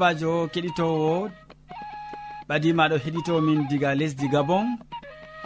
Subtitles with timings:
[0.00, 1.30] sobajo keɗitowo
[2.48, 4.66] ɓadimaɗo heɗitomin diga lesdi gabon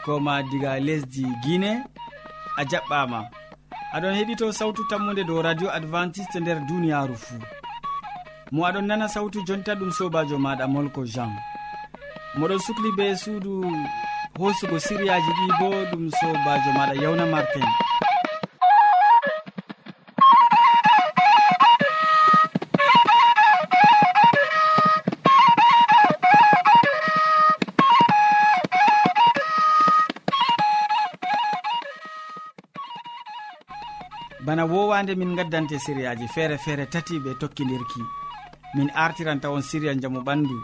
[0.04, 1.70] koma diga lesdi guine
[2.60, 3.18] a jaɓɓama.
[3.94, 7.42] Aɗon heɗito sawtu tammude dow radio adventiste nder duniyaru fuu.
[8.52, 11.32] Mo aɗon nana sawtu jonta ɗum sobajo maɗa molko jean.
[12.38, 13.52] Moɗon sukli be suudu
[14.38, 17.66] hosugo siriyaji ɗi bo ɗum sobajo maɗa yawna martin
[34.94, 38.02] wande min gaddante siriyaji feere feere tati ɓe tokkidirki
[38.76, 40.56] min artiranta on siriya jamu ɓandu.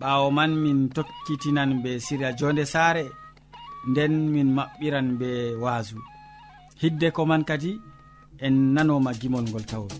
[0.00, 3.04] Ɓawo man min tokkitinan be siriya jonde saare
[3.90, 5.28] nden min maɓɓiran be
[5.62, 5.96] waasu.
[6.82, 7.72] Hidde ko man kadi
[8.46, 9.92] en nanoma gimol ngol tawol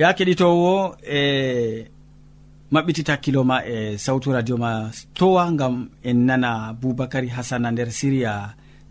[0.00, 1.20] ya keɗitowo e
[2.72, 4.70] maɓɓitita hakkilo ma e sawtu radio ma
[5.16, 5.74] towa gam
[6.08, 6.50] en nana
[6.80, 8.32] boubacary hasana nder siriya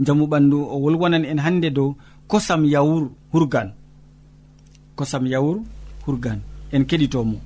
[0.05, 1.89] jamu ɓandu o wolwonan en hande dow
[2.27, 3.03] kosam yawur
[3.33, 3.69] hurgan.
[4.97, 5.57] Kosam yawur
[6.05, 6.39] hurgan
[6.71, 7.37] en keɗitomo.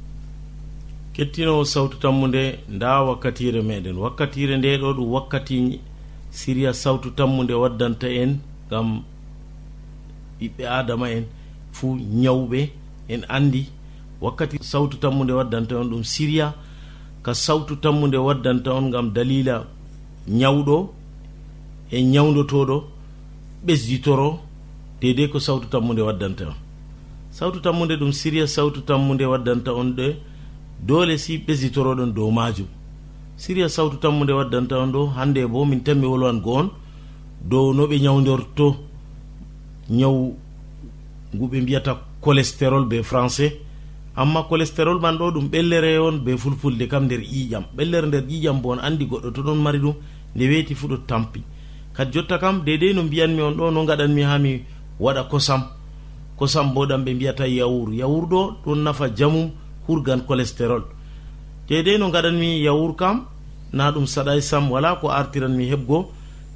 [1.16, 2.44] Kettinowo sawtu tammu nde
[2.76, 3.96] nda wakkatire meɗen.
[4.04, 5.80] Wakkatire nde ɗo ɗum wakkati
[6.32, 8.32] siriya sawtu tammu nde waddanta en
[8.70, 8.88] gam
[10.40, 11.24] ɓiɓɓe adama en
[11.72, 12.83] fuu ñawɓe
[13.14, 13.64] en andi
[14.22, 16.48] wakkati sawtu tammude waddanta on ɗum siriya
[17.24, 19.56] ka sawtu tammude waddanta on gam dalila
[20.40, 20.78] ñawɗo
[21.92, 22.78] e ñawdotoɗo
[23.66, 24.30] ɓesditoro
[25.02, 26.56] dedei ko sawtu tammude waddanta on.
[27.32, 30.08] Sawtu tammude ɗum siriya sawtu tammude waddanta on ɗe
[30.88, 32.68] doole si ɓesditoroɗon dow majum
[33.38, 36.70] siriya sawtu tammude waddanta on ɗo hande bo min tanmi wolwan goon
[37.50, 38.76] dow no ɓe ñawdorto
[39.90, 40.16] ñaw
[41.36, 41.92] nguɓe mbiyata
[42.24, 43.60] cholestérol be français.
[44.16, 47.64] Amma cholestérol man ɗo ɗum ɓellere on be fulfulde kam nder ƴiƴam.
[47.76, 49.96] Ɓellere nder ƴiƴam bo on andi goɗɗo to ɗon mari ɗum
[50.36, 51.42] nde weeti fuu ɗo tampi.
[51.94, 54.62] Kadi jotta kam dedei no mbiyanmi on ɗo no gaɗanmi ha mi
[55.00, 55.64] waɗa kosam.
[56.38, 57.94] Kosam bo ɗam ɓe mbiyata yawur.
[57.94, 59.52] Yawur ɗo ɗon nafa jamum
[59.88, 60.84] hurgan cholestérol
[61.68, 63.26] dedei no gaɗanmi yawur kam
[63.74, 66.06] na ɗum saɗay sam wala ko artiranmi heɓgo.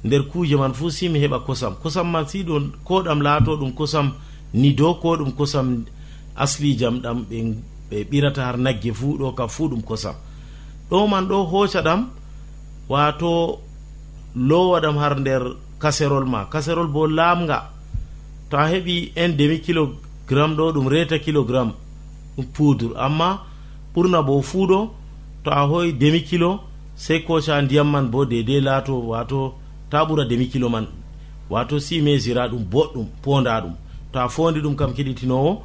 [0.04, 1.74] Nder kuuje man fuu si mi heɓa kosam.
[1.82, 4.12] Kosam man si ɗo ko ɗam laato ɗum kosam
[4.54, 5.84] ni dow ko ɗum kosam
[6.36, 7.24] asli jam ɗam
[7.90, 10.14] ɓe ɓirata har nagge fuu ɗo kam fuu ɗum kosam.
[10.90, 12.00] Ɗo man ɗo hoca ɗam
[12.88, 13.58] wato
[14.34, 15.42] lowa ɗam har nder
[15.78, 16.44] kaserol ma.
[16.52, 17.70] Kaserol bo lamga
[18.50, 21.72] to a heɓi un demi kilogramme ɗo ɗum reta kilogramme
[22.36, 23.42] ɗum poudre amma
[23.94, 24.90] ɓurna bo fuu ɗo
[25.44, 26.60] to a hoyi demi kilo
[26.96, 29.54] sey koca ndiyam man bo dedei laato wato
[29.90, 30.86] ta ɓura demi kilo man.
[31.50, 33.74] Wato si mesira ɗum boɗɗum ponda ɗum.
[34.12, 35.62] to a fondi ɗum kam keɗitinowo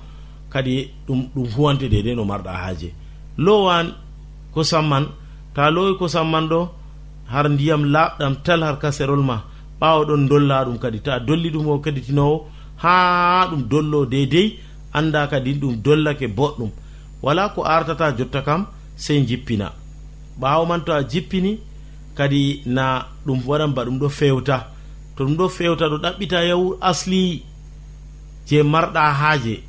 [0.49, 2.89] kadi ɗum ɗum huwante dede no marɗa haaje.
[3.37, 3.87] Lowan
[4.53, 5.05] kosam man
[5.55, 6.69] ta lowi kosam man ɗo
[7.31, 9.35] har ndiyam laaɓɗam tal har kaserol ma
[9.81, 10.99] ɓawo ɗon dolla ɗum kadi.
[11.01, 12.45] Ta dolli ɗum o keɗitinowo
[12.83, 14.59] ha ɗum dollo deydey
[14.93, 16.69] anda kadi ɗum dollake boɗɗum.
[17.23, 19.71] Wala ko artata jotta kam sey jippina.
[20.39, 21.57] Ɓawo man to a jippini
[22.15, 24.57] kadi na ɗum waɗan ba ɗum ɗo fewta.
[25.15, 27.43] To ɗum ɗo fewta ɗo ɗaɓɓita yawu asli.
[28.47, 29.63] je marɗa haaje.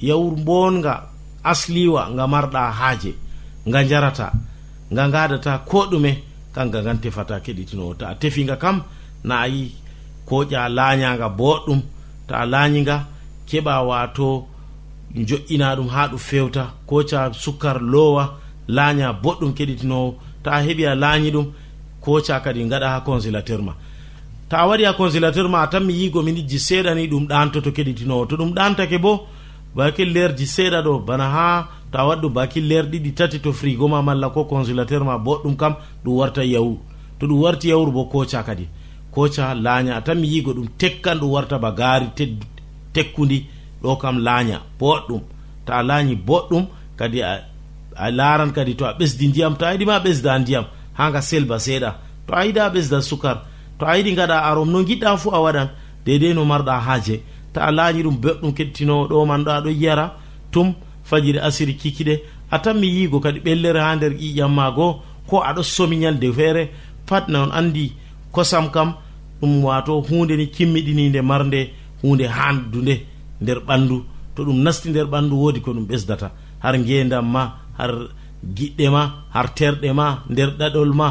[0.00, 1.02] Yawur mbonga
[1.44, 3.12] asliwa nga marɗa haaje
[3.68, 4.32] nga jarata
[4.92, 6.12] nga gadata ko ɗume
[6.54, 7.94] kanga ngan tefata keɗitinowo.
[7.94, 8.82] Ta a tefinga kam
[9.24, 9.72] na ayi
[10.28, 11.80] koƴa laañaga boɗɗum
[12.28, 12.96] ta a laañiga
[13.48, 14.46] keɓa wato
[15.28, 18.24] joƴƴina ɗum ha ɗum fewta koca sukkar lowa
[18.68, 20.08] laaña boɗɗum keɗitinowo.
[20.42, 21.46] Ta a heeɓi a laañi ɗum
[22.04, 23.72] koca kadi gaɗa ha consulateur ma
[24.52, 28.26] ta a waɗi ha consilateur ma a tan mi yigomin ijji seeɗani ɗum ɗantoto keɗitinowo
[28.28, 29.26] to ɗum ɗantake bo
[29.74, 34.28] bakillerji seeɗa ɗo bana ha to a waɗɗo bakiller ɗiɗi tati to frigo ma malla
[34.28, 36.76] ko consilateur ma boɗɗum kam ɗum warta yawur
[37.18, 38.68] to ɗum warti yawur bo koca kadi.
[39.10, 42.06] Koca laaña a tan mi yigo ɗum tekkan ɗum warta ba gaari
[42.92, 43.46] tekkudi
[43.82, 45.22] ɗo kam laaña boɗɗum.
[45.64, 46.66] Ta a laañi boɗɗum
[46.98, 51.20] kadi a laran kadi to a ɓesdi ndiyam to a yiɗima ɓesda ndiyam ha nga
[51.22, 51.90] selba seeɗa.
[52.26, 53.51] To a yiɗa ɓesda sukar
[53.82, 55.68] to a yiɗi gaɗa arom no giɗɗa fuu a waɗan
[56.06, 57.20] deidei no marɗa haaje.
[57.52, 60.14] Ta a laani ɗum beɗɗum kettinowo ɗo man ɗo aɗo yiyara
[60.52, 60.74] tum
[61.04, 62.22] fajiri asiri kikiɗe.
[62.50, 66.32] A tan mi yiigo kadi ɓellere ha nder ƴiƴam ma goo ko aɗo somi ñalde
[66.32, 66.70] feere.
[67.06, 67.92] Pat na on andi
[68.30, 68.94] kosam kam
[69.40, 71.70] ɗum wato hunde ni kimmiɗininde marde
[72.02, 72.94] hunde handude
[73.40, 74.04] nder ɓandu
[74.36, 76.30] to ɗum nasti nder ɓandu woodi ko ɗum ɓesdata.
[76.60, 77.92] Har ngendam ma har
[78.56, 79.02] giɗɗe ma
[79.34, 81.08] har terɗe ma nder ɗaɗol ma.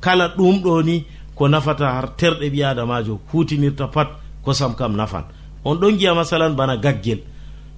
[0.00, 1.04] Kala ɗum ɗo ni
[1.36, 4.08] ko nafata har terɗe ɓi adamajo hutinirta pat
[4.44, 5.24] kosam kam nafan.
[5.64, 7.18] On ɗon giya masalan bana gaggel.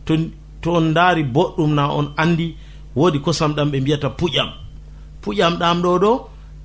[0.05, 0.14] To
[0.62, 2.55] to on daari boɗɗum na on andi
[2.97, 4.49] woodi kosam ɗam ɓe mbiyata puƴam.
[5.23, 6.12] Puƴam ɗam ɗo ɗo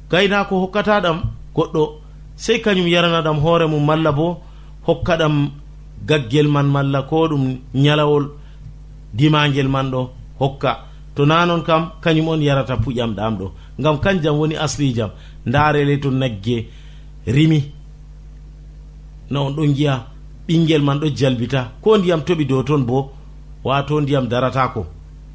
[0.10, 1.18] gaynako hokkata ɗam
[1.56, 1.84] goɗɗo
[2.36, 4.42] sey kañum yarana ɗam hoore mum malla bo
[4.88, 5.50] hokka ɗam
[6.08, 8.26] gaggel man malla ko ɗum ñalawol
[9.14, 10.10] dimagel man ɗo
[10.40, 10.72] hokka.
[11.16, 13.52] To na noon kam kañum on yarata puƴam ɗam ɗo.
[13.80, 15.10] Ngam kanjam woni asli jam
[15.46, 16.68] ndaarele to nagge
[17.28, 17.64] rimi.
[19.30, 20.08] Na on ɗon giya
[20.48, 21.72] ɓinguel man ɗo jalbita.
[21.82, 23.12] Ko ndiyam toɓi dow toon bo
[23.64, 24.86] wato ndiyam daratako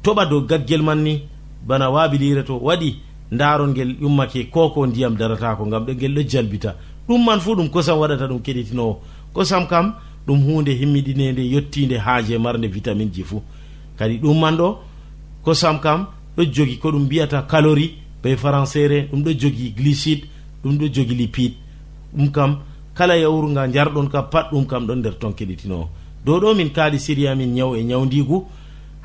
[0.03, 1.21] toɓa dow gaggel man ni
[1.67, 2.95] bana wabilire to waɗi
[3.31, 6.75] ndaron ngel yummake koko ndiyam daratako ngam ɗo ngel ɗo jalbita.
[7.07, 8.99] Ɗum man fu ɗum kosam waɗata ɗum keɗitinowo.
[9.33, 9.93] Kosam kam
[10.27, 13.41] ɗum hunde himmiɗinede yettide haaje marde vitamine ji fuu.
[13.97, 14.77] Kadi ɗum man ɗo
[15.43, 16.07] kosam kam
[16.37, 20.23] ɗo jogi ko ɗum mbiyata calori be françaire ɗum ɗo jogi glycide
[20.63, 21.55] ɗum ɗo jogi lipide.
[22.15, 22.57] ɗum kam
[22.93, 25.87] kala yawru nga jarɗon kam pat ɗum kam ɗon nder ton keɗitinowo
[26.25, 28.45] dow ɗo min kaali siriya min ñaw e ñawdigu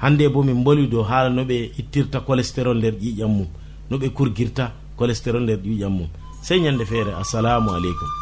[0.03, 3.47] hande bo min mboli dow haala no ɓe ittirta colestérol nder ƴiƴam mum
[3.91, 6.09] no ɓe kurgirta colestérol nder ƴiƴam mum.
[6.43, 8.22] Sey ñande feere assalamu aleykum.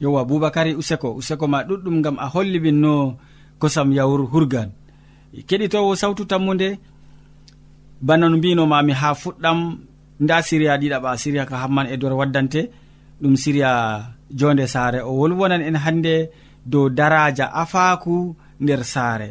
[0.00, 1.14] yowa boubacary useko.
[1.14, 3.16] Useko ma ɗuɗɗum gam a holli min no
[3.60, 4.70] kosam yawru hurgan.
[5.48, 6.78] Keɗitowo sawtu tammude
[8.00, 9.58] bana no mbinomami ha fuɗɗam
[10.20, 12.60] nda siriya ɗiɗaɓa siriya ka hamman e dor waddante
[13.22, 13.70] ɗum siriya
[14.38, 15.00] jonde saare.
[15.02, 16.14] O wolwonan en hande
[16.66, 19.30] dow daraja afaku nder saare.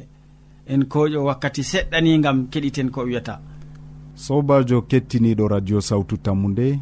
[0.68, 3.36] En koƴo wakkati seɗɗani gam keɗiten ko wiyata.
[4.16, 6.80] Sobajo kettiniɗo radio sawtu tammu nde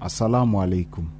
[0.00, 1.19] assalamu aleykum.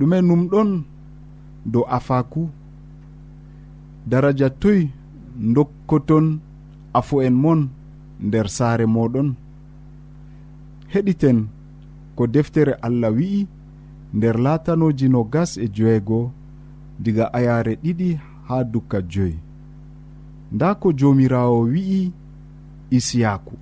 [0.00, 0.70] ɗume numɗon
[1.72, 2.42] dow afaku.
[4.10, 4.80] Daraja toy
[5.54, 6.26] dokkoton
[6.98, 7.60] afo en mon
[8.26, 9.28] nder saare moɗon.
[10.92, 11.38] Heɗiten
[12.16, 13.46] ko deftere allah wi'i
[14.16, 16.20] nder latanoji no gas e joeego
[17.02, 18.08] diga ayare ɗiɗi
[18.48, 19.36] ha dukka joyi.
[20.52, 22.12] Nda ko jomirawo wi'i
[22.96, 23.54] isiyaku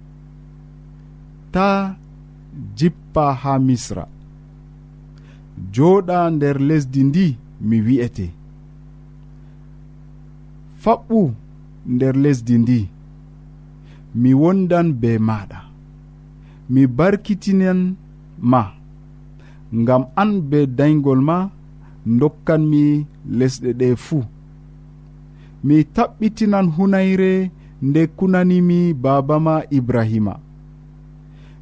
[1.52, 1.96] ta
[2.76, 4.04] jippa ha misra.
[5.74, 7.26] jooɗa nder lesdi ndi
[7.68, 8.26] mi wi'ete.
[10.82, 11.20] Faɓɓu
[11.94, 12.78] nder lesdi ndi
[14.20, 15.58] mi wondan be maɗa
[16.72, 17.80] mi barkitinan
[18.50, 18.62] ma
[19.80, 21.36] ngam an be daygol ma
[22.18, 22.82] dokkanmi
[23.38, 24.22] lesɗe ɗe fuu
[25.66, 27.32] mi taɓɓitinan hunayre
[27.86, 30.34] nde kunanimi baaba ma ibrahima.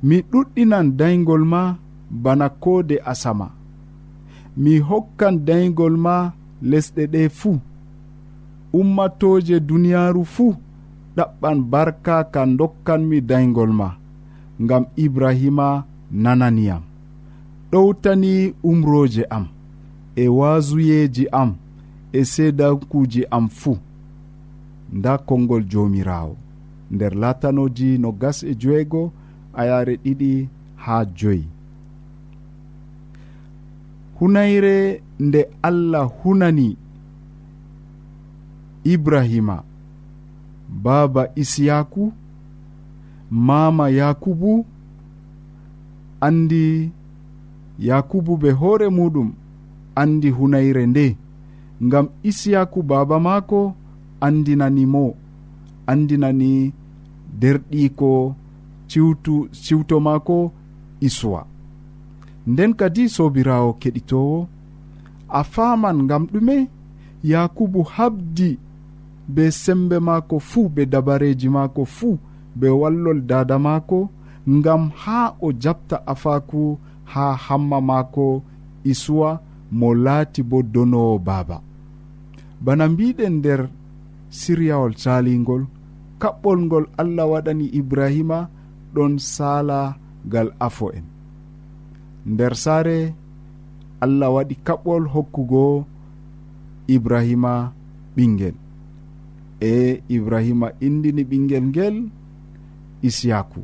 [0.06, 1.62] Mi ɗuɗɗinan daygol ma
[2.22, 3.46] bana koode asama.
[4.56, 6.32] mi hokkan daygol ma
[6.70, 7.58] lesɗe ɗe fuu
[8.78, 10.54] ummatoje duniyaaru fuu
[11.16, 13.88] ɗaɓɓan barka ka dokkanmi daygol ma
[14.62, 15.84] ngam ibrahima
[16.22, 16.82] nananiyam.
[17.70, 19.46] Ɗowtani umroje am
[20.16, 21.50] e waasuyeji am
[22.12, 23.76] e seedankuji am fuu
[24.92, 26.36] nda konngol joomirawo
[26.90, 29.12] nder latanoji no gas e joeego
[29.60, 31.44] ayare ɗiɗi ha joyi.
[34.20, 36.76] hunayre nde allah hunani.
[38.84, 39.62] Ibrahima
[40.82, 42.12] baaba isiyaku
[43.30, 44.66] mama yakubu
[46.20, 46.90] andi
[47.78, 49.32] yakubu be hoore muɗum
[49.94, 51.16] andi hunayre nde.
[51.84, 53.74] Ngam isiyaku baaba maako
[54.20, 55.14] andinani mo
[55.86, 56.72] andinani
[57.40, 58.34] derɗiko
[58.88, 60.52] ciwtu ciwto maako
[61.00, 61.46] iswa.
[62.46, 64.38] nden kadi sobirawo keɗitowo.
[65.28, 66.56] A faman ngam ɗume
[67.30, 68.58] yakubu habdi
[69.34, 72.18] be sembe maako fuu be dabareji maako fuu
[72.58, 74.08] be wallol dada maako
[74.56, 76.78] ngam ha o jabta afaku
[77.12, 78.42] ha hamma maako
[78.84, 79.30] isuwa
[79.78, 81.56] mo laati bo donowo baaba.
[82.64, 83.60] Bana mbiɗen nder
[84.38, 85.62] siryawol salingol
[86.20, 88.38] kaɓɓol ngol allah waɗani ibrahima
[88.94, 89.78] ɗon sala
[90.32, 91.15] gal afo en.
[92.32, 92.98] nder saare
[94.04, 95.64] allah waɗi kaɓɓol hokkugo
[96.94, 97.52] ibrahima
[98.16, 98.56] ɓingel
[99.60, 101.96] e ibrahima indini ɓingel ngel
[103.08, 103.60] isiyaku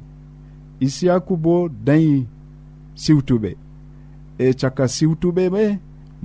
[0.87, 1.55] isiyaku bo
[1.87, 2.27] dañi
[3.03, 3.51] siwtuɓe.
[4.39, 5.63] E caka siwtuɓe ɓe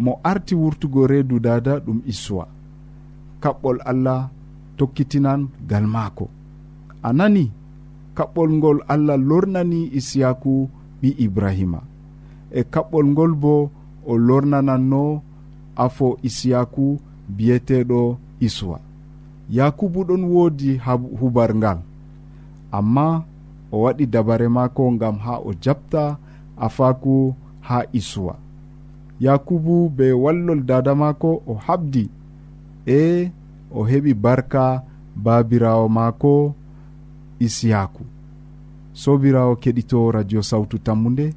[0.03, 2.45] mo arti wurtugo reedu dada ɗum issuwa
[3.41, 4.29] kaɓɓol allah
[4.77, 6.25] tokkitinan gal maako.
[7.07, 7.45] A nani
[8.17, 10.51] kaɓɓol ngol allah lornani isiyaku
[11.01, 11.79] ɓi ibrahima.
[12.51, 13.69] e kaɓɓol ngol bo
[14.05, 15.21] o lornananno
[15.75, 16.99] afo isiyaku
[17.35, 18.79] biyeteɗo isuwa.
[19.49, 20.81] Yakubu ɗon woodi
[21.19, 21.79] hubar ngal
[22.71, 23.23] amma
[23.71, 26.17] o waɗi dabare maako ngam ha o jaɓta
[26.57, 28.35] afaku ha isuwa.
[29.19, 32.09] Yakubu be wallol dada maako o habdi
[32.85, 33.31] e
[33.71, 34.83] o heɓi barka
[35.15, 36.53] babirawo maako
[37.39, 38.03] isiyaku.
[38.93, 41.33] Sobirawo keɗito radio sawtu tammu nde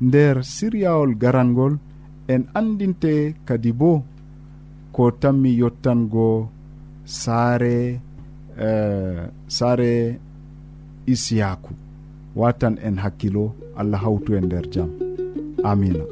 [0.00, 1.74] nder siryawol garangol
[2.28, 4.02] en andinte kadi bo
[4.92, 6.48] ko tanmi yottango
[7.04, 8.00] saare
[8.66, 10.18] uh, saare
[11.06, 11.72] isiyaku
[12.36, 14.90] watan en hakkilo allah hawtu e nder jam.
[15.64, 16.04] Amina.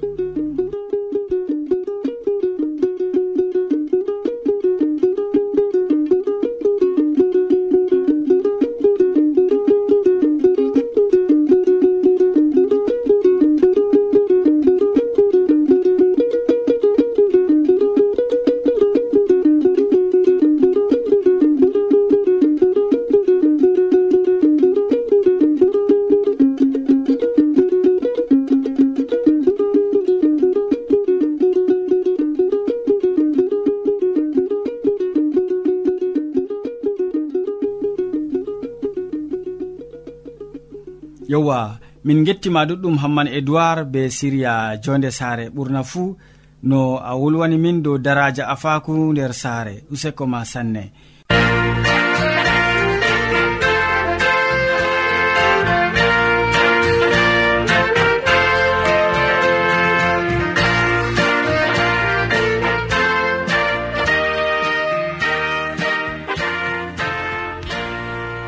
[42.05, 45.49] min gettima ɗuɗɗum hamman edoird be siriya jonde saare.
[45.55, 46.17] Ɓurna fuu
[46.63, 49.85] no a wolwani min dow daraja afaku nder saare.
[49.93, 50.85] Useko ma sanne.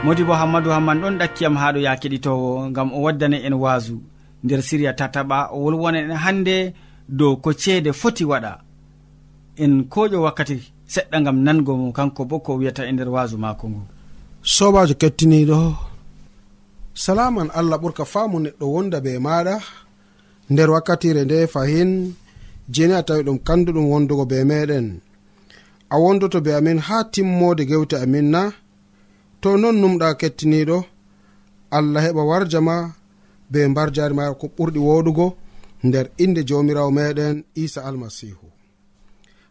[0.07, 3.95] modi bo hammadou hamman ɗon ɗakkiyam haɗo ya keɗitowo gam o waddane en wasu
[4.45, 6.57] nder siriya tataɓa o wolwona en hande
[7.19, 8.53] dow ko ceede foti waɗa.
[9.63, 10.57] En koƴo wakkati
[10.95, 13.83] seɗɗa gam nango mo kanko bo ko wiyata e nder wasu mako ngo.
[14.55, 15.59] Sobajo kettiniɗo
[17.05, 19.55] salaman allah ɓurka faamu neɗɗo wonda be maɗa
[20.53, 21.91] nder wakkatire nde fahin
[22.75, 24.87] jeni a tawi ɗum kanduɗum wondugo be meɗen
[25.91, 28.43] a wondoto be amin ha timmode gewte amin na.
[29.40, 30.78] to non numɗa kettiniɗo
[31.76, 32.76] allah heɓa warja ma
[33.50, 35.26] be mbar jari ma ko ɓurɗi woɗugo
[35.87, 38.47] nder inde jamirawo meɗen isa almasihu.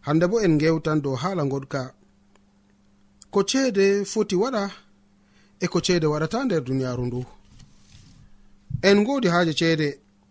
[0.06, 1.82] Hande bo en gewtan dow haala goɗka
[3.34, 4.64] ko ceede foti waɗa
[5.64, 7.22] e ko ceede waɗata nder duniyaru ndu.
[8.90, 9.88] En godi haaje ceede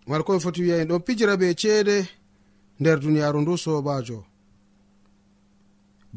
[0.09, 1.97] mala komi foti wiya en ɗon pijira be ceede
[2.81, 4.19] nder duniyaru ndu sobajo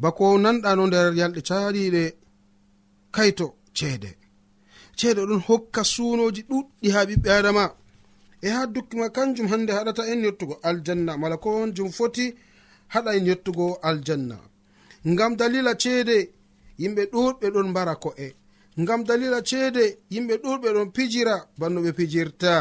[0.02, 2.02] bako nanɗa no nder yalɗe caɗiɗe
[3.14, 3.46] kayto
[3.76, 4.10] ceede.
[4.98, 7.64] Ceede ɗon hokka sunoji ɗuɗɗi ha ɓiɓɓe adama
[8.42, 11.12] e ha dukkima kanjum hande haɗata en yettugo aljanna.
[11.20, 12.24] Mala ko on jum foti
[12.92, 14.36] haɗa en yettugo aljanna.
[15.10, 16.16] Ngam dalila ceede
[16.80, 18.26] yimɓe ɗuɗɓe ɗon mbara ko'e.
[18.80, 22.52] Ngam dalila ceede yimɓe ɗuɗɓe ɗon pijira banno ɓe pijirta.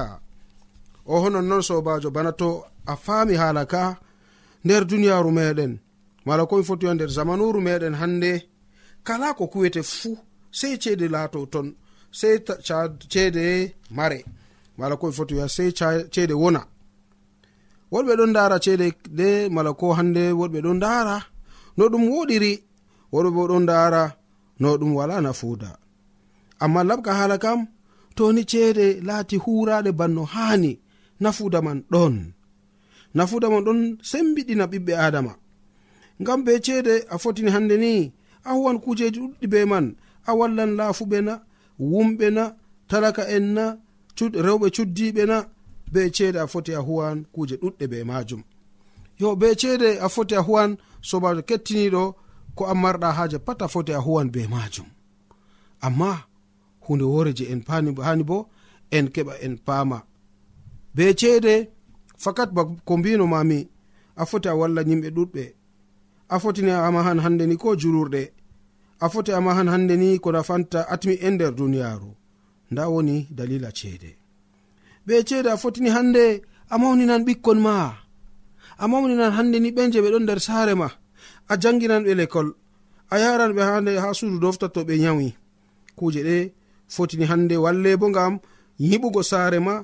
[1.05, 2.49] O honon noon sobajo bana to
[2.85, 3.83] a faami hala ka
[4.65, 5.73] nder duniyaru meɗen
[6.25, 8.31] mala komi foti wa nder zamanuru meɗen hande
[9.07, 10.17] kala ko kuwete fuu.
[10.59, 11.67] sey ceede laato ton
[12.19, 12.35] sey
[13.13, 13.45] ceede
[13.97, 14.19] mare.
[14.77, 15.69] Mala ko ɓe foti wiya sey
[16.13, 16.61] ceede wona.
[17.91, 18.87] Woɗɓe ɗon ndara ceede
[19.19, 21.15] de mala ko hande woɗɓe ɗon ndara
[21.77, 22.53] no ɗum woɗiri
[23.13, 24.01] woɗɓe bo ɗon ndara
[24.61, 25.69] no ɗum wala nafuuda.
[26.63, 27.59] Amma laɓka hala kam
[28.17, 30.71] toni ceede laati huraɗe banno haani
[31.23, 32.13] nafuuda man ɗon.
[33.17, 35.33] Nafuuda man ɗon sembiɗina ɓiɓɓe adama
[36.21, 37.91] ngam be ceede a fotini hande ni
[38.47, 39.85] a huwan kujeji ɗuɗɗi be man
[40.29, 41.33] a wallan laafuɓe na
[41.91, 42.43] wumɓe na
[42.89, 43.65] talaka en na
[44.45, 45.37] rewɓe cuddiɓe na
[45.91, 48.41] be ceede a foti a huwan kuje ɗuɗɗe be majum
[49.19, 50.71] yo be ceede a foti a huwan
[51.09, 52.03] sobajo kettiniɗo
[52.55, 54.87] ko an marɗa haaje pat a foti a huwan be majum
[55.85, 56.11] amma
[56.85, 58.49] hunde wore je en hani bo
[58.91, 60.03] en keɓa en paama.
[60.95, 61.69] Be ceede
[62.17, 63.67] fakat ba ko mbinomami
[64.15, 65.43] a foti a walla yimɓe ɗuɗɓe.
[66.29, 68.21] A fotini amahan hande ni ko julurɗe
[68.99, 72.11] a foti amma han hande ni ko nafanta atmi en nder duniyaru
[72.71, 74.11] nda woni dalila ceede.
[75.07, 77.75] Ɓe ceede a fotini hande a mawninan ɓikkon ma.
[78.77, 80.87] A mawninan hande ni ɓen je ɓe ɗon nder saare ma.
[81.51, 82.47] A janginan ɓe lekol.
[83.09, 85.27] A yaran ɓe hande ha suudu dofta to ɓe yawi
[85.97, 86.37] kuje ɗe
[86.93, 88.33] fotini hande walle bo ngam
[88.79, 89.75] yiɓugo saare ma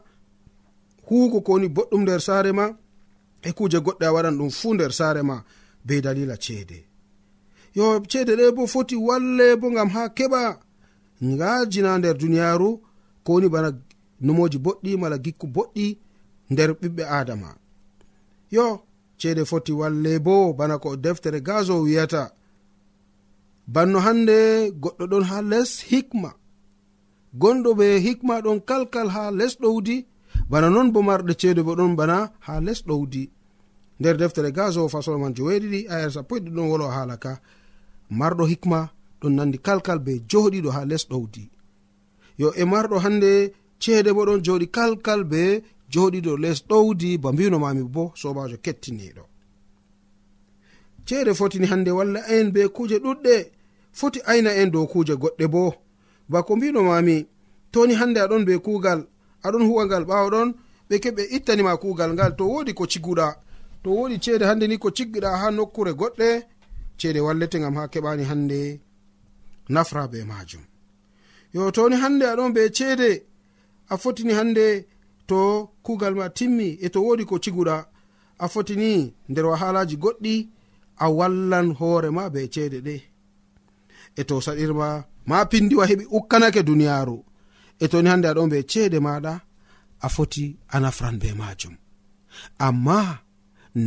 [1.07, 2.65] huugo kowoni boɗɗum nder saare ma
[3.41, 5.35] e kuje goɗɗe a waɗan ɗum fuu nder saare ma
[5.85, 6.77] be dalila ceede.
[7.75, 10.41] yo ceede ɗe bo foti walle bo ngam ha keɓa.
[11.23, 12.69] Ngajina nder duniyaru
[13.25, 13.69] kowoni bana
[14.25, 15.85] numoji boɗɗi mala gikku boɗɗi
[16.51, 17.49] nder ɓiɓɓe adama
[18.55, 18.65] yo
[19.19, 22.23] ceede foti walle bo bana ko deftere gazo wiyata.
[23.73, 24.37] Banno hande
[24.81, 26.29] goɗɗo ɗon ha les hikma.
[27.41, 30.05] Gonɗo ɓe hikma ɗon kalkal ha les ɗowdi
[30.49, 33.23] bana non bo marɗe ceede bo ɗon bana ha les ɗowdi
[33.99, 37.41] nder deftere gazo gaso fasolman joweeɗiɗi ayar sappo e ɗiɗon wolo haala ka
[38.19, 38.79] marɗo hikma
[39.21, 41.43] ɗon nandi kalkal be joɗiɗo ha les ɗowdi.
[42.41, 43.31] Yo e marɗo hande
[43.81, 45.41] ceede bo ɗon joɗi kalkal be
[45.93, 49.23] joɗiɗo les ɗowdi ba mbino mami bo sobajo kettiniɗo
[51.05, 53.35] ceede fotini hande walla en be kuje ɗuɗɗe
[53.99, 55.73] foti ayna en dow kuje goɗɗe bo.
[56.29, 57.27] Ba ko mbino mami
[57.71, 58.99] toni hande aɗon be kugal
[59.43, 60.49] aɗon huwangal ɓawo ɗon
[60.89, 63.27] ɓe keɓe ittanima kugal ngal to wodi ko ciguɗa
[63.83, 66.27] to wodi ceede hande ni ko ciggiɗa ha nokkure goɗɗe
[67.03, 68.59] ceede wallete gam ha keɓani hande
[69.73, 70.63] nafra be majum
[71.53, 73.09] yo toni hande aɗon be ceede
[73.93, 74.65] a fotini hande
[75.29, 75.39] to
[75.85, 77.77] kugal ma timmi e to wodi ko ciguɗa
[78.43, 78.91] a fotini
[79.29, 80.35] nder wahalaji goɗɗi
[81.03, 82.95] a wallan hoorema be ceede ɗe.
[84.19, 84.87] E to saɗirma
[85.29, 87.17] ma pindiwa heɓi ukkanake duniyaru
[87.83, 89.33] e toni hande aɗon be ceede maɗa
[90.05, 91.75] a foti a nafran be majum
[92.67, 92.97] amma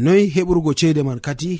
[0.04, 1.52] noyi heɓurgo ceede man kadi?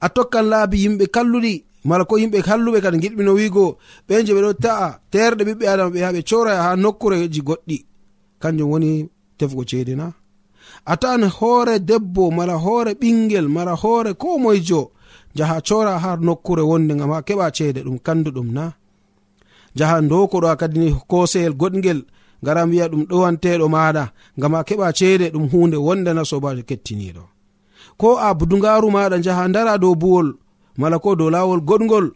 [0.00, 1.54] a tokkan laabi yimɓe kalluɗi
[1.88, 3.64] mala ko yimɓe halluɓe kadi giɗɓino wiigo
[4.08, 7.76] ɓen je ɓeɗo ta'a terɗe ɓiɓɓe adama ɓe ha coraya ha nokkureji goɗɗi.
[8.42, 8.90] Kanjum woni
[9.38, 10.06] tefgo ceede na.
[10.84, 14.90] A tawan hoore debbo mala hoore ɓingel mala hoore ko moyjo
[15.36, 18.72] jaha cora ha nokkure wonde gam ha keɓa ceede ɗum kanduɗum na.
[19.76, 22.00] Jaha dokoɗo a kadi koseyel goɗgel
[22.42, 24.04] ngara wiya ɗum ɗowanteɗo maɗa
[24.40, 27.22] gam a keɓa ceede ɗum hunde wondena sobajo kettiniɗo
[28.00, 30.28] ko a budungaru maɗa jaha dara dow buwol
[30.76, 32.06] mala ko dow lawol goɗgol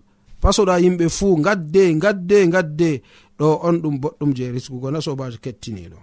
[0.43, 2.91] pasoɗa yimɓe fuu gadde gadde gadde
[3.39, 5.99] ɗo on ɗum boɗɗum je riskugo na sobajo kettiniɗo.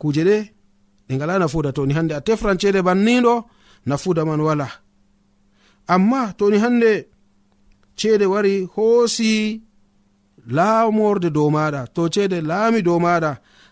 [0.00, 0.36] Kuje ɗe
[1.06, 3.34] ɗe ngala nafuda toni hande a tefran ceede banniɗo
[3.86, 4.68] nafuda man wala.
[5.94, 6.90] Amma toni hande
[7.98, 9.60] ceede wari hoosi
[10.56, 13.30] laamorde dow maɗa to ceede laami dow maɗa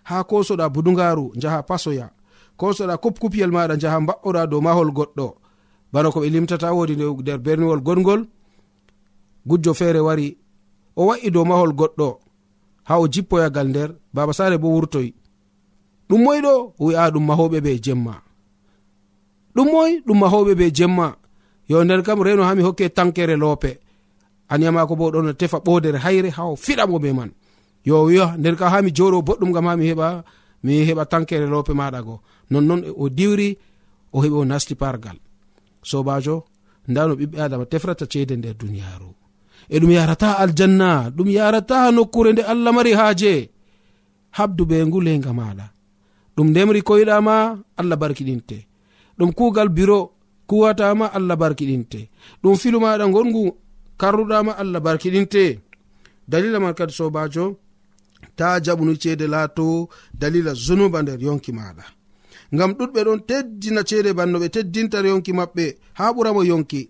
[0.09, 2.07] ha kosoɗa budugaru jaha pasoya
[2.61, 5.27] kosoɗa kopkupiyel maɗa jaha mba'ora dow mahol goɗɗo.
[5.93, 8.23] Bana ko ɓe limtata wodi nder berniwol gonngol
[9.49, 10.37] gujjo feere wari
[10.97, 12.09] o wa'i dow mahol goɗɗo
[12.89, 15.09] ha o jippoyagal nder baba sare bo wurtoy.
[16.09, 18.15] Ɗum moyɗo o wi'a ɗum mahoɓe be jemma.
[19.55, 21.17] Ɗum moy ɗum mahoɓe be jemma.
[21.69, 23.81] Yo nden kam reno hami hokke tankere loope.
[24.49, 27.31] Aniyamako bo ɗon tefa ɓodere hayre ha o fiɗamo be man.
[27.85, 30.25] Yo wiya nden kam hami joɗo boɗɗum gam hami heɓa
[30.65, 32.21] mi heɓa tankere loope maɗa go.
[32.51, 33.49] Nonnon o diwri
[34.13, 35.19] o heɓi o nasti pargal.
[35.83, 36.37] Sobajo
[36.89, 39.11] nda no ɓiɓɓe adama tefrata ceede nder duniyaru
[39.69, 43.33] e ɗum yarata aljanna ɗum yarata nokkure nde allah mari haaje.
[44.37, 45.67] Habdu be ngulenga maɗa.
[46.37, 47.35] Ɗum ndemri koyɗama
[47.81, 48.59] allah barkiɗinte.
[49.19, 49.99] Ɗum kugal biro
[50.49, 52.01] kuwatama allah barkiɗinte.
[52.43, 53.45] Ɗum filu maɗa gongu
[54.01, 55.45] karruɗama allah barkiɗinte.
[56.31, 57.45] Dalila man kadi sobajo
[58.37, 59.89] ta jaɓunu ceede laato
[60.21, 61.85] dalila zunuba nder yonki maɗa
[62.55, 65.65] ngam ɗuɗɓe ɗon teddina ceede banno ɓe teddinta yonki maɓɓe
[65.99, 66.81] ha ɓuramo yonki.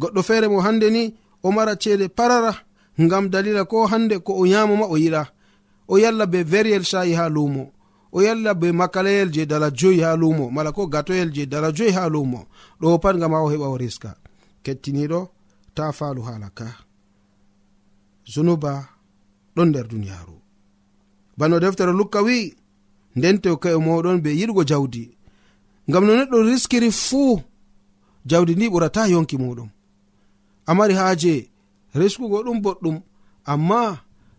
[0.00, 1.02] Goɗɗo feere mo hande ni
[1.42, 2.52] o mara ceede parara
[3.04, 5.22] ngam dalila ko hande ko o yamoma o yiɗa.
[5.88, 7.72] O yalla be veriyel sha'i ha lumo
[8.12, 11.92] o yalla be makalayel je dala joyi ha lumo mala ko gatoyel je dala joyi
[11.92, 12.46] ha lumo
[12.80, 14.10] ɗo pat gam ha o heɓa o riska.
[14.64, 15.20] Kettiniɗo
[15.74, 16.66] ta falu hala ka.
[18.32, 18.72] Zunuba
[19.56, 20.43] ɗon nder duniyaru
[21.38, 22.38] bano deftere lukka wi
[23.16, 25.04] nden tewka'e moɗon be yiɗgo jawdi.
[25.88, 27.42] Ngam no neɗɗo riskiri fuu
[28.30, 29.68] jawdi ndi ɓurata yonki muɗum.
[30.70, 31.34] Amari haaje
[31.98, 32.96] riskugo ɗum boɗɗum
[33.52, 33.80] amma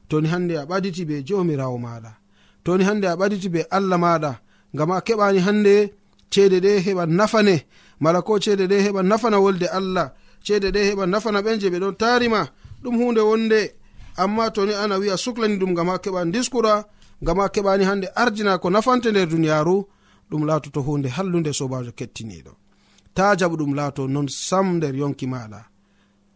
[0.09, 2.11] toni hande a ɓaditi be jomirawo maɗa
[2.63, 4.31] toni hande a ɓaditi be allah maɗa
[4.73, 5.73] ngam a keɓani hande
[6.31, 7.55] ceede ɗe heɓa nafane.
[7.99, 10.07] Mala ko ceede ɗe heɓa nafana wolde allah
[10.45, 12.41] ceede ɗe heɓa nafana ɓen je ɓe ɗon tarima
[12.83, 13.61] ɗum hunde wonde.
[14.17, 16.85] amma toni ana wi'a suklani ɗum gam ha keɓa diskura
[17.21, 19.85] gam ha keɓani hande ardina ko nafante nder duniyaru
[20.29, 22.51] ɗum laatoto hunde hallude sobajo kettiniɗo.
[23.15, 25.59] Ta jaɓu ɗum laato non sam nder yonki maɗa.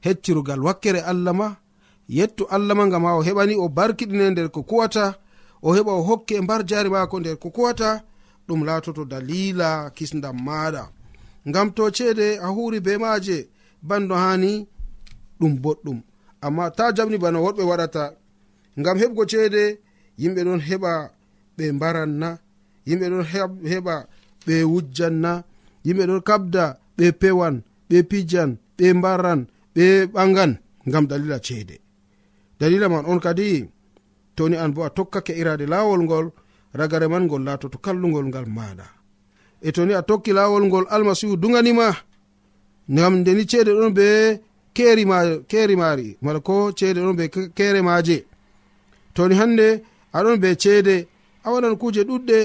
[0.06, 1.48] Heccirugal wakkere allah ma
[2.08, 5.06] yettu allah ma gam ha o heɓani o barkiɗine nder ko kuwata
[5.62, 8.04] o heɓa o hokke e mbar jari mako nder ko kuwata
[8.48, 10.84] ɗum laatoto dalila kisdam maɗa.
[11.48, 13.38] Ngam to ceede a huri be maje
[13.82, 14.68] bando hani
[15.40, 16.00] ɗum boɗɗum.
[16.46, 18.04] amma ta jamni bana woɗɓe waɗata.
[18.80, 19.64] Ngam heɓgo ceede
[20.22, 20.92] yimɓe ɗon heɓa
[21.58, 22.30] ɓe mbaranna
[22.88, 23.26] yimɓe ɗon
[23.72, 23.96] heɓa
[24.46, 25.32] ɓe wujjanna
[25.86, 26.64] yimɓe ɗon kabda
[26.98, 27.56] ɓe pewan
[27.90, 29.40] ɓe pijan ɓe mbaran
[29.76, 30.52] ɓe ɓangan.
[30.88, 31.76] Ngam dalila ceede.
[32.60, 33.48] Dalila man on kadi
[34.36, 36.26] toni an bo a tokkake irade laawol ngol
[36.80, 38.88] ragare man ngol laatoto kallugol ngal maɗa
[39.68, 41.88] e toni a tokki laawol ngol almasihu duganima
[42.94, 44.08] ngam ndeni ceede ɗon be
[44.74, 45.18] keri ma
[45.78, 47.26] mari mala ko ceede ɗon be
[47.58, 48.26] kere maje
[49.14, 49.68] toni hande
[50.14, 51.08] aɗon be ceede
[51.44, 52.40] a waɗan kuje ɗuɗɗe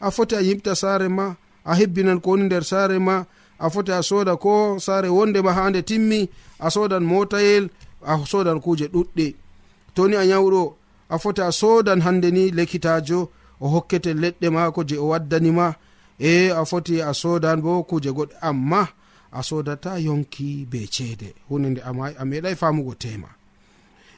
[0.00, 3.24] a foti a yimta saare ma a hebbinan ko woni nder saare ma
[3.58, 7.64] a foti a soda ko saare wondema ha nde timmi a sodan motayel
[8.06, 9.34] a sodan kuje ɗuɗɗe.
[9.94, 10.62] Toni a yawɗo
[11.08, 15.74] a foti a sodan hande ni lekkitajo o hokkete leɗɗe mako je o waddanima
[16.18, 18.34] e a foti a sodan bo kuje goɗɗe.
[18.40, 18.88] Amma
[19.32, 21.34] a sodata yonki be ceede.
[21.48, 23.28] Hunde nde a meɗai famugo tema.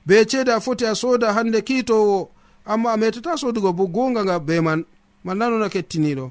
[0.07, 2.31] Be ceede a foti a soda hande kiitowo
[2.65, 4.85] amma a metata sodugo bo gonga nga be man
[5.25, 6.31] mallanona kettiniɗo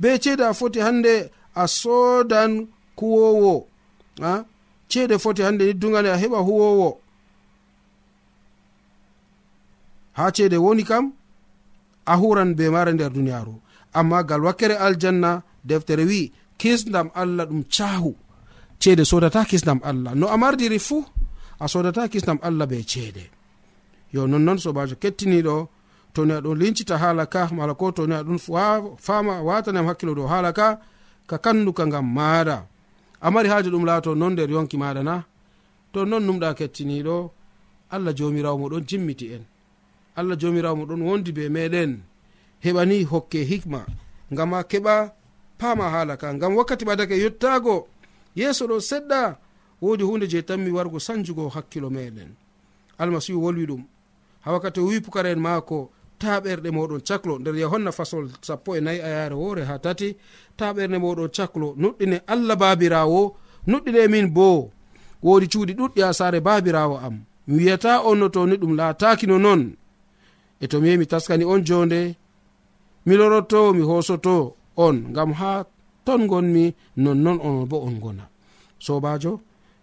[0.00, 3.66] be ceede a foti hande a sodan kuwowo
[4.22, 4.44] a?
[4.88, 6.98] Ceede foti hande ni dugane a heɓa huwowo.
[10.12, 11.12] Ha ceede woni kam
[12.06, 13.54] a huran be mare nder duniyaru
[13.92, 18.12] amma gal wakkere aljanna deftere wi kisdam allah ɗum cahu.
[18.80, 20.12] Ceede sodata kisdam allah.
[20.20, 21.04] No amardiri fuu
[21.60, 23.24] a sodata kisdam allah be ceede.
[24.14, 25.68] Yo nonnoon sobajo kettiniɗo
[26.14, 28.38] toni aɗon lincita hala ka mala ko toni aɗon
[29.06, 30.66] fama watanam hakkilo ɗo hala ka
[31.30, 32.56] ka kanduka ngam maɗa
[33.26, 35.14] amari haaji ɗum laato non nder yonki maɗa na
[35.92, 37.16] to non numɗa kettiniɗo
[37.94, 39.44] allah jomirawo moɗon jimmiti en.
[40.18, 41.90] Allah jomirawo moɗon wondi be meɗen.
[42.64, 43.80] Heɓani hokke hikma
[44.32, 44.94] ngam a keɓa
[45.58, 47.88] pama hala ka ngam wakkati ɓadake yettaago
[48.36, 49.36] yeeso ɗo seɗɗa
[49.82, 52.30] wodi hunde je tanmi wargo sanjugo hakkilo meɗen.
[52.98, 53.82] Almasihu wolwi ɗum
[54.44, 55.90] ha wakkati wi pukara en maako
[56.20, 60.16] taɓerɗe moɗon caklo nder yohanna fasol sappo e nayi a yaare woore ha tati
[60.56, 63.20] ta ɓerɗe moɗon caklo nuɗɗine allah babirawo
[63.70, 64.70] nuɗɗine min bo
[65.22, 67.16] wodi cuuɗi ɗuɗɗi ha sare babirawo am.
[67.46, 69.62] Mi wiyata on no toni ɗum laatakino noon
[70.60, 72.00] e to mi yehi mi taskani on jonde
[73.06, 75.50] mi loroto mi hosoto on gam ha
[76.06, 76.64] ton gonmi
[76.96, 78.24] nonnon on bo on gona
[78.84, 79.32] sobajo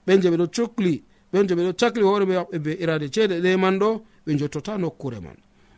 [0.06, 0.94] ɓen je ɓeɗo cukli
[1.32, 3.90] ɓen je ɓeɗo cakli hoore maɓɓe be irade ceede ɗe man ɗo
[4.26, 5.38] ɓe jottota nokkure man.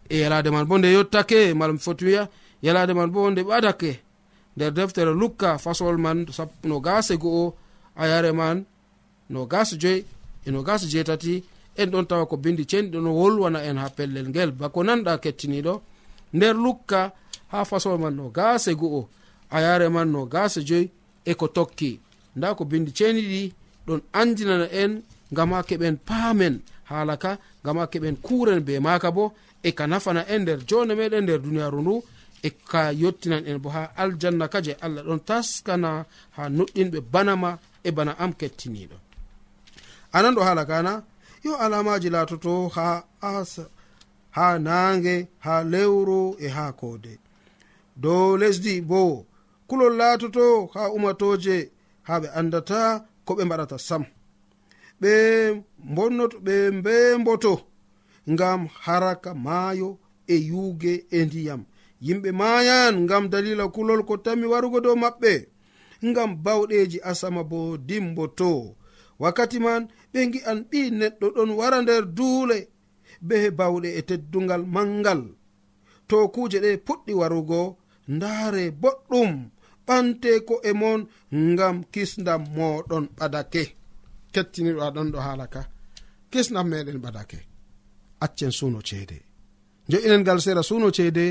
[0.10, 2.24] E yalade man bo nde yottake mala foti wiya
[2.66, 3.92] yalade man bo nde ɓadake.
[4.56, 6.26] Nder deftere lukka fasol man
[6.64, 7.54] no gase go'o
[7.96, 8.66] a yare man
[9.30, 10.06] no gase joyi
[10.46, 11.44] e no gase jeetati
[11.76, 14.52] en ɗon tawa ko bindi ceni ɗo no wolwana en ha pellel ngel.
[14.52, 15.74] Bako nanɗa kettiniɗo
[16.34, 17.12] nder lukka
[17.52, 19.08] ha fasowo man no gase go'o
[19.50, 20.90] a yare man no gase joyi
[21.26, 22.00] e ko tokki.
[22.36, 23.54] Nda ko bindi ceniɗi
[23.88, 26.56] ɗon andinana en ngam ha keɓen paamen
[26.90, 27.32] haala ka
[27.64, 31.40] ngam ha keɓen kuren be maka bo e ka nafana en nder jone meɗen nder
[31.46, 31.96] duniyaru ndu
[32.48, 37.60] e ka yottinan en bo ha aljanna ka je allah ɗon taskana ha nuɗɗinɓe banama
[37.84, 38.98] e bana am kettiniɗo
[40.16, 41.04] anan ɗo haala kana
[41.44, 43.64] yo alamaji latoto ha asa
[44.38, 47.14] ha naange ha lewru e ha koode.
[48.04, 49.26] Dow lesdi bo
[49.68, 51.58] kulol laatoto ha umatoje
[52.08, 52.82] ha ɓe andata
[53.26, 54.04] ko ɓe mbaɗata sam.
[55.02, 55.14] Ɓe
[55.96, 57.54] bonnoto ɓe mbemboto
[58.32, 59.90] ngam haraka maayo
[60.34, 61.62] e yuuge e ndiyam.
[62.06, 65.34] Yimɓe mayan ngam dalila kulol ko tami warugo dow maɓɓe
[66.10, 68.76] ngam bawɗeji asama bo dimboto.
[69.22, 69.82] Wakkati man
[70.14, 72.60] ɓe gi'an ɓi neɗɗo ɗon wara nder duule.
[73.28, 75.22] be bawɗe e teddungal mangal.
[76.10, 77.60] To kuje ɗe puɗɗi warugo
[78.16, 79.32] ndaare boɗɗum
[79.88, 81.00] ɓante ko e mon
[81.54, 83.64] ngam kisdam moɗon ɓadake.
[84.34, 85.62] Kettiniɗo ɗon ɗo haala ka.
[86.32, 87.40] Kisdam meɗen ɓadake.
[88.26, 89.18] Accen suno ceede.
[89.90, 91.26] Jo'inen ngal sera suno ceede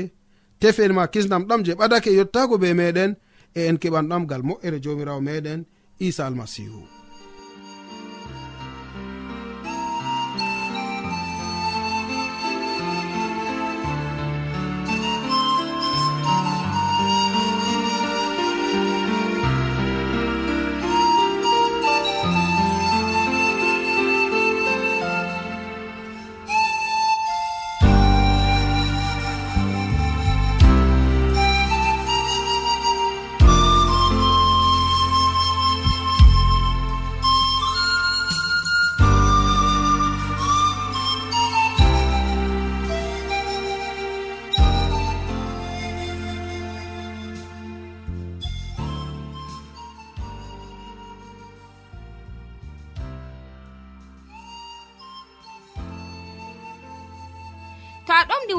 [0.59, 3.11] tefen ma kisdam ɗam je ɓadake yottago be meɗen
[3.57, 5.59] e en keɓan ɗam gal moƴƴere jomirawo meɗen
[6.07, 6.96] isa almasihu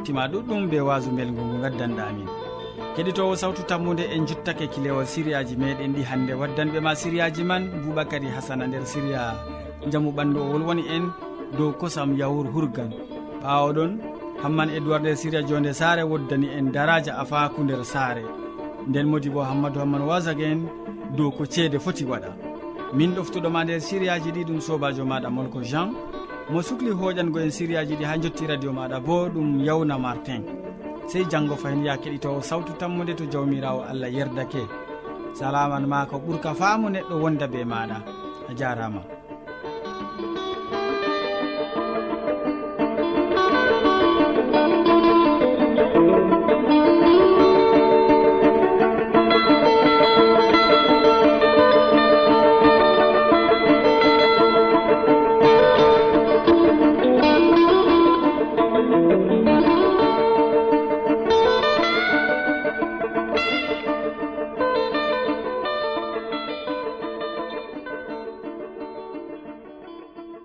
[0.00, 2.28] gettima ɗuɗɗum be wasu bel ngu ngu gaddanɗa amin.
[2.96, 8.28] Keɗitowo sawtu tammude en juttake kilewol siriyaji meɗen ɗi hande waddanɓe ma siriyaji man boubacary
[8.28, 9.34] hasana nder siriya
[9.90, 11.12] jaamu ɓandu o wolwoni en
[11.58, 12.90] dow kosam yawur hurgan.
[13.42, 13.98] Ɓawoɗon
[14.42, 18.24] hamman edoird nder siriya jonde saare woddani en daraja afaku nder saare.
[18.88, 20.66] Nden modi bo hammadou hamman wasag en
[21.16, 22.32] dow ko ceede foti waɗa.
[22.94, 25.92] Min ɗoftuɗoma nder siriyaji ɗi ɗum sobajo maɗa molko jean.
[26.52, 30.42] mo sukli hoƴango en sériyaji ɗi ha jotti radio maɗa bo ɗum yawna martin.
[31.06, 34.62] Sey janggo fayin ya keɗitowo sawtu tammude to jawmirawo allah yerdake.
[35.34, 37.96] Salaman ma ko ɓuurka faamu neɗɗo wonda be maɗa.
[38.50, 39.02] A jarama.